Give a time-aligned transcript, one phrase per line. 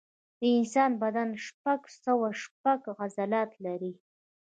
[0.39, 3.93] د انسان بدن شپږ سوه شپږ عضلات لري.